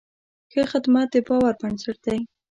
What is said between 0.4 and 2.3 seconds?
ښه خدمت د باور بنسټ دی.